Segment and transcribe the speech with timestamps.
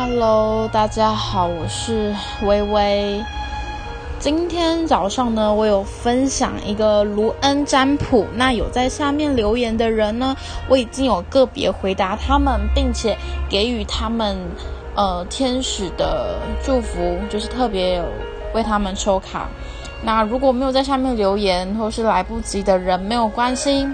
[0.00, 3.20] Hello，大家好，我是微微。
[4.20, 8.24] 今天早上呢，我有分享一个卢恩占卜。
[8.34, 10.36] 那有在下面留言的人呢，
[10.68, 13.18] 我已经有个别回答他们，并且
[13.50, 14.38] 给予他们
[14.94, 18.04] 呃天使的祝福，就是特别有
[18.54, 19.48] 为他们抽卡。
[20.04, 23.84] 那如果没有在下面留言或是来不及的人，没有关系，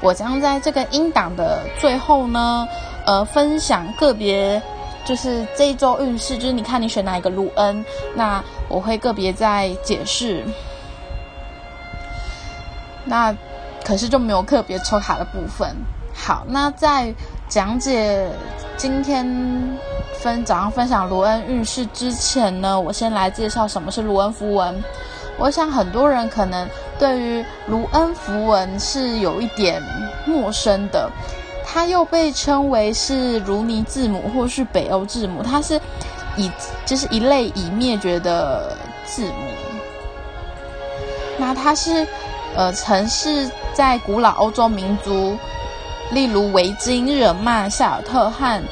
[0.00, 2.66] 我将在这个音档的最后呢，
[3.04, 4.62] 呃，分享个别。
[5.06, 7.84] 就是这一周运势，就是你看你选哪一个卢恩，
[8.16, 10.44] 那我会个别在解释。
[13.04, 13.32] 那
[13.84, 15.74] 可是就没有个别抽卡的部分。
[16.12, 17.14] 好，那在
[17.48, 18.28] 讲解
[18.76, 19.24] 今天
[20.18, 24.82] 分早上分享卢恩运势之前呢，我先来介绍什么是卢恩符文。
[25.38, 29.80] 我想很多人可能对于卢恩符文是有一点
[30.26, 31.08] 陌生的。
[31.68, 35.78] 它又被称为是如尼字母或是北欧字母，它是
[36.36, 36.50] 以
[36.86, 39.32] 就是一类已灭绝的字母。
[41.36, 42.06] 那它是
[42.54, 45.36] 呃，曾是在古老欧洲民族，
[46.12, 48.62] 例如维京、日耳曼、夏尔特和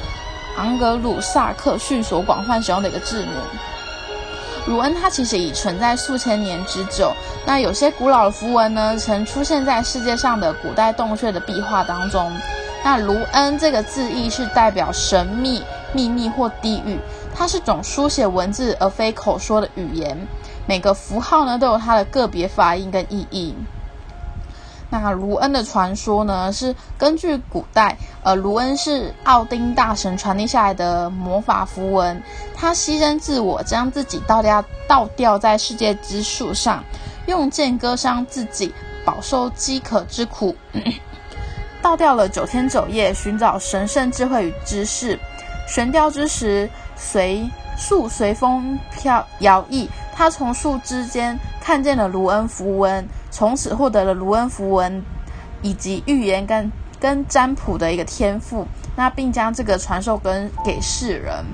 [0.56, 3.32] 昂格鲁萨克逊所广泛使用的一个字母。
[4.66, 7.12] 鲁恩它其实已存在数千年之久。
[7.44, 12.32] 那有些古老的符文呢，曾出现在世界上的古代洞穴的壁画当中。
[12.84, 15.62] 那卢恩这个字义是代表神秘、
[15.94, 16.98] 秘密或地狱，
[17.34, 20.28] 它是种书写文字而非口说的语言。
[20.66, 23.54] 每个符号呢都有它的个别发音跟意义。
[24.90, 32.22] 那卢恩的传说呢是根据古代，呃，卢恩是奥丁大神传递下来的魔法符文。
[32.54, 36.84] 他牺牲自我，将自己倒吊倒吊在世界之树上，
[37.26, 38.74] 用剑割伤自己，
[39.06, 40.54] 饱受饥渴之苦。
[41.84, 45.20] 倒掉了九天九夜，寻找神圣智慧与知识。
[45.68, 47.46] 悬吊之时，随
[47.76, 49.86] 树随风飘摇曳。
[50.14, 55.04] 他从树枝间看见了卢恩符文，从此获得了卢恩符文
[55.60, 58.66] 以及预言跟跟占卜的一个天赋。
[58.96, 61.44] 那并将这个传授跟给世人。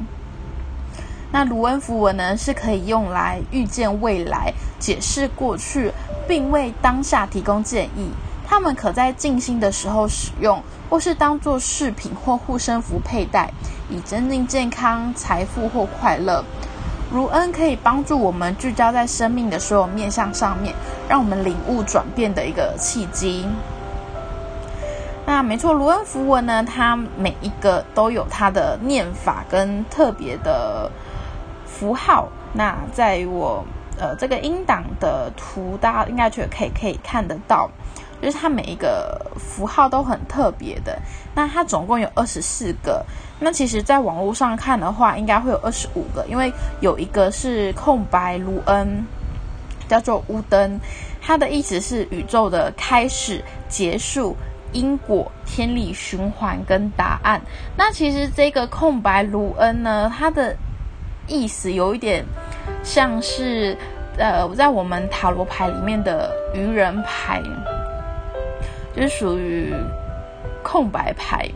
[1.33, 5.91] 那卢恩符文呢，是可以用来预见未来、解释过去，
[6.29, 8.13] 并为当下提供建议。
[8.51, 13.49] 它们可在静心的时候使用，或是当做饰品或护身符佩戴，
[13.89, 16.45] 以增进健康、财富或快乐。
[17.13, 20.75] 卢恩可以帮助我们聚焦在生命的所有面向上面，
[21.09, 23.47] 让我们领悟转变的一个契机。
[25.25, 30.91] 那没错，卢恩符文呢，它每一个都有它的念法跟特别的
[31.65, 32.27] 符号。
[32.53, 33.65] 那在我
[33.97, 37.71] 呃这个音档的图，大家应该觉得可以可以看得到。
[38.21, 40.99] 就是它每一个符号都很特别的，
[41.35, 43.05] 那它总共有二十四个。
[43.39, 49.03] 那其实，在网络上看的话，应该会有二十五个，因为有一个是空白卢恩，
[49.89, 50.79] 叫做乌登，
[51.23, 54.37] 它的意思是宇宙的开始、结束、
[54.73, 57.41] 因果、天理循环跟答案。
[57.75, 60.55] 那其实这个空白卢恩呢，它的
[61.27, 62.23] 意思有一点
[62.83, 63.75] 像是
[64.19, 67.43] 呃，在我们塔罗牌里面的愚人牌。
[68.95, 69.73] 就是属于
[70.63, 71.49] 空白牌，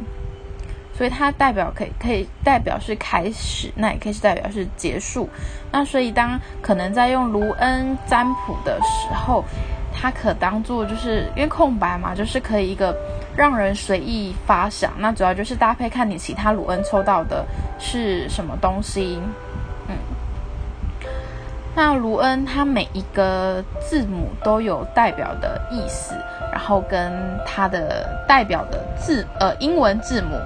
[0.96, 5.28] 所以它代表可以可以代表是开始，那也可以是代表是结束。
[5.72, 9.44] 那所以当可能在用卢恩占卜的时候，
[9.92, 12.96] 它可当做就是因为空白嘛，就是可以一个
[13.36, 14.92] 让人随意发想。
[14.98, 17.44] 那主要就是搭配看你其他卢恩抽到的
[17.78, 19.18] 是什么东西，
[19.88, 19.96] 嗯。
[21.74, 26.14] 那卢恩它每一个字母都有代表的意思。
[26.52, 27.12] 然后跟
[27.44, 30.38] 它的代表的字，呃，英文字母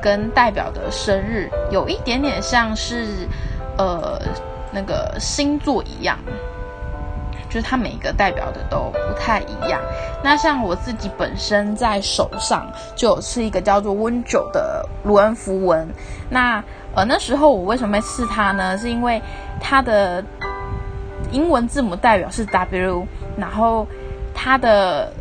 [0.00, 3.26] 跟代表的生日有一点点像是，
[3.76, 4.16] 呃，
[4.70, 6.16] 那个星座一样，
[7.48, 9.80] 就是它每一个代表的都不太一样。
[10.22, 12.64] 那像我自己本身在手上
[12.94, 15.88] 就有是一个叫做温九的卢恩符文。
[16.30, 16.62] 那
[16.94, 18.78] 呃那时候我为什么会刺它呢？
[18.78, 19.20] 是因为
[19.60, 20.24] 它的
[21.32, 23.06] 英文字母代表是 W，
[23.36, 23.86] 然后
[24.34, 25.12] 它的。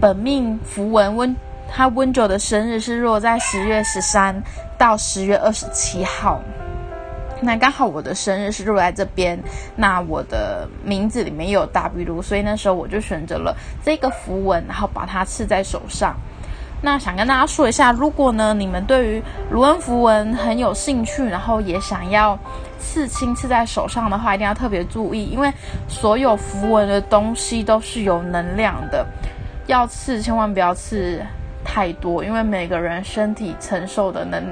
[0.00, 1.34] 本命符文温，
[1.70, 4.42] 他温九的生日是落在十月十三
[4.76, 6.42] 到十月二十七号，
[7.40, 9.38] 那刚好我的生日是落在这边，
[9.76, 16.14] 那我的名字里面有 W，所以那时候我就选择了这个符文，然后把它刺在手上。
[16.84, 22.38] 那想跟大家说一下，如果呢你们对于卢恩符文很有兴趣，然后也想要
[22.78, 25.50] 刺青刺在手上的话，一定要特别注意，因为
[25.88, 29.06] 所有符文的东西都是有能量的。
[29.66, 31.24] 要刺千万不要刺
[31.64, 34.44] 太多，因为每个人身体承受的能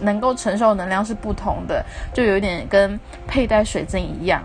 [0.00, 1.84] 能够承受能量是不同的，
[2.14, 2.96] 就有点跟
[3.26, 4.44] 佩戴水晶一样，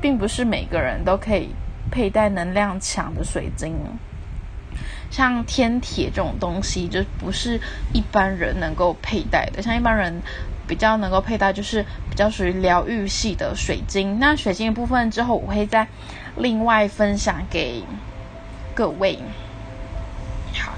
[0.00, 1.52] 并不是每个人都可以
[1.90, 3.74] 佩戴能量强的水晶。
[5.10, 7.60] 像天铁这种东西，就不是
[7.92, 9.60] 一般人能够佩戴的。
[9.60, 10.22] 像一般人
[10.68, 14.20] 比较能够佩戴，就是比较属于疗愈系的水晶。
[14.20, 15.88] 那水晶的部分之后，我会再
[16.36, 17.82] 另外分享给
[18.72, 19.18] 各位。
[20.54, 20.72] 好，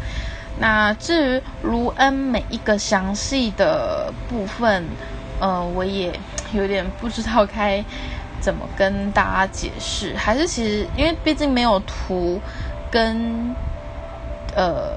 [0.58, 4.84] 那至于卢恩每一个详细的部分，
[5.40, 6.10] 呃，我也
[6.54, 7.84] 有点不知道该
[8.40, 10.16] 怎么跟大家解释。
[10.16, 12.40] 还是其实，因为毕竟没有图
[12.90, 13.54] 跟。
[14.54, 14.92] 呃，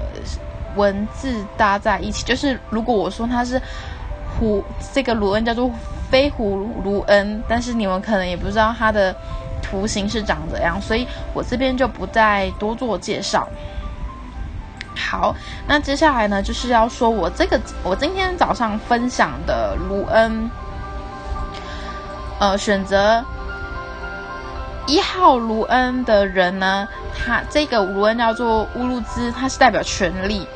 [0.74, 3.60] 文字搭在一起，就是如果我说它是
[4.38, 4.62] 胡，
[4.92, 5.70] 这个卢恩叫做
[6.10, 9.14] 飞狐卢恩，但是你们可能也不知道它的
[9.62, 13.48] 图形是长怎样，所以我这边就不再多做介绍。
[14.96, 15.34] 好，
[15.66, 20.50] 那接下来呢，就是要说我这个我今天早上分享的卢恩，
[22.38, 23.24] 呃，选择。
[24.88, 26.86] 一号卢恩的人呢，
[27.16, 30.46] 他这个卢恩叫做乌鲁兹，它是代表权力。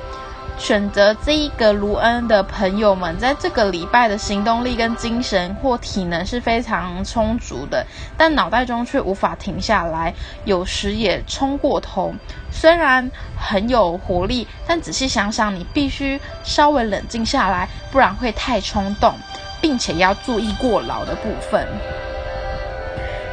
[0.59, 10.13] 选择这一个卢恩的朋友们，在这个礼拜的行动力跟精神或体能是非常充足的，但脑袋中却无法停下来，
[10.45, 12.13] 有时也冲过头。
[12.51, 19.15] 虽然很有活力，但仔细想想，你必须稍微冷静下来，不然会太冲动，
[19.63, 21.67] 并且要注意过劳的部分。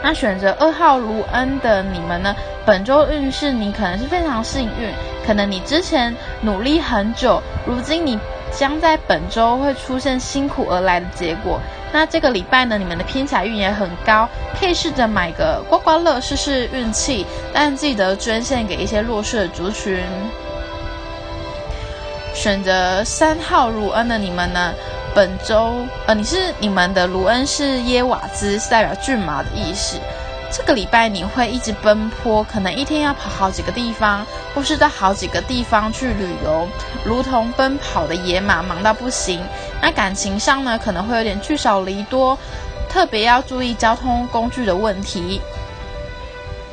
[0.01, 2.33] 那选择二号卢恩的你们呢？
[2.67, 4.91] 本周运势你可能是非常幸运，
[5.25, 8.19] 可能你之前努力很久，如今你
[8.51, 11.61] 将在本周会出现辛苦而来的结果。
[11.93, 14.27] 那这个礼拜呢，你们的偏财运也很高，
[14.59, 20.03] 可以试着买个刮刮乐试试运气，但记得捐献给一些弱势的族群。
[22.33, 24.73] 选择三号卢恩的你们呢？
[25.15, 25.71] 本周，
[26.05, 29.97] 呃，你是你们的卢恩是耶瓦兹，是代表骏马的意思。
[30.49, 36.67] 这个礼拜你会一直奔波，可能一天要跑好几个地方，或是到好几个地方去旅游，
[37.03, 39.41] 如同奔跑的野马，忙到不行。
[39.81, 42.37] 那感情上呢，可能会有点聚少离多，
[42.89, 45.41] 特别要注意交通工具的问题。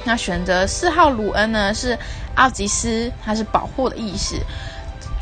[0.05, 1.99] 那选择四号卢恩呢，是
[2.37, 4.37] 奥吉斯，它是保护的意思。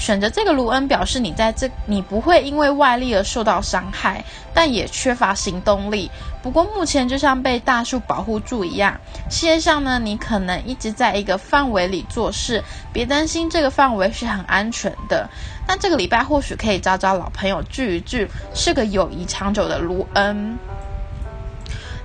[0.03, 6.11] 选择这个卢恩表示你在这，你不会因为外力而受到伤害，但也缺乏行动力。
[6.43, 9.01] 不过目前就像被大树保护住一样，
[9.31, 15.31] 事业上呢，你可能一直在一个范围里做事，别担心这个范围是很安全的。
[15.69, 20.59] 但这个礼拜或许可以找找老朋友聚一聚，是个友谊长久的卢恩。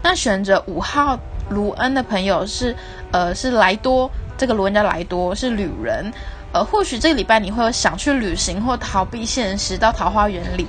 [0.03, 1.19] 那选择五号
[1.49, 2.75] 卢恩的朋友是，
[3.11, 6.13] 呃，是莱多，这个卢恩叫莱多，是旅人。
[6.53, 10.65] 呃，或许这个礼拜你会有想去旅行或逃避现实，到桃花源里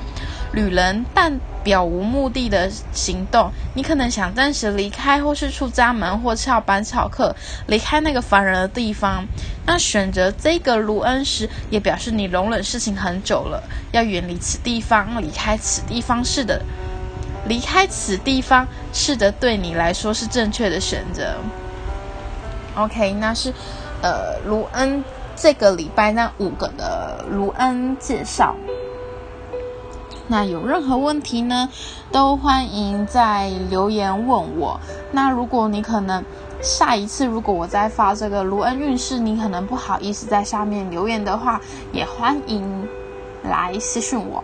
[0.53, 3.51] 旅人，但表无目的的行动。
[3.75, 7.35] 你可能想暂时离开，或是出家门，或翘班翘课，
[7.69, 9.25] 离开那个烦人的地方。
[9.67, 13.63] 那选择这个卢恩时，也表示你容忍事情很久了，
[13.93, 16.61] 要远离此地方，离开此地方是的，
[17.47, 21.37] 离开此地方是的，对你来说是正确的选择。
[22.79, 23.53] OK，那是
[24.03, 25.05] 呃卢恩。
[25.41, 28.57] 这个礼拜那五个的卢恩介绍，
[30.27, 31.69] 那有任何问题呢，
[32.11, 34.81] 都欢迎在留言问我。
[35.13, 36.25] 那如果你可能
[36.61, 41.61] 下一次如果我再发这个卢恩运势，你可能不好意思在下面留言的话，
[41.93, 42.89] 也欢迎
[43.45, 44.43] 来私讯我。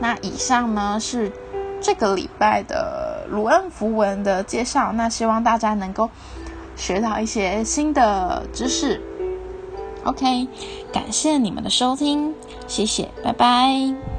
[0.00, 1.30] 那以上呢是
[1.80, 6.10] 这个礼拜的卢恩符文的介绍，那希望大家能够
[6.82, 9.00] 学到一些新的知识。
[10.02, 10.48] OK，
[10.92, 12.34] 感谢你们的收听，
[12.66, 14.11] 谢谢，拜拜。